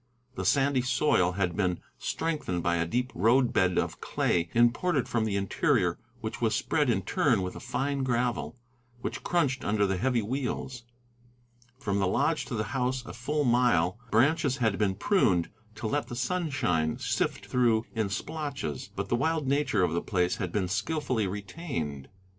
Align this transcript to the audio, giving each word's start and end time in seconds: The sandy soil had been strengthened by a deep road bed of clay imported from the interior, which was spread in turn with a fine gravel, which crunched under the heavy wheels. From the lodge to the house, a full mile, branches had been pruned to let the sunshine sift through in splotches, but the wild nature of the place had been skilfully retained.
The 0.33 0.45
sandy 0.45 0.81
soil 0.81 1.33
had 1.33 1.55
been 1.55 1.79
strengthened 1.99 2.63
by 2.63 2.77
a 2.77 2.87
deep 2.87 3.11
road 3.13 3.53
bed 3.53 3.77
of 3.77 4.01
clay 4.01 4.49
imported 4.55 5.07
from 5.07 5.25
the 5.25 5.35
interior, 5.35 5.99
which 6.21 6.41
was 6.41 6.55
spread 6.55 6.89
in 6.89 7.03
turn 7.03 7.43
with 7.43 7.55
a 7.55 7.59
fine 7.59 8.01
gravel, 8.01 8.57
which 9.01 9.21
crunched 9.23 9.63
under 9.63 9.85
the 9.85 9.97
heavy 9.97 10.23
wheels. 10.23 10.85
From 11.77 11.99
the 11.99 12.07
lodge 12.07 12.45
to 12.45 12.55
the 12.55 12.63
house, 12.73 13.05
a 13.05 13.13
full 13.13 13.43
mile, 13.43 13.99
branches 14.09 14.57
had 14.57 14.79
been 14.79 14.95
pruned 14.95 15.51
to 15.75 15.85
let 15.85 16.07
the 16.07 16.15
sunshine 16.15 16.97
sift 16.97 17.45
through 17.45 17.85
in 17.93 18.09
splotches, 18.09 18.89
but 18.95 19.07
the 19.07 19.15
wild 19.15 19.47
nature 19.47 19.83
of 19.83 19.93
the 19.93 20.01
place 20.01 20.37
had 20.37 20.51
been 20.51 20.67
skilfully 20.67 21.27
retained. 21.27 22.09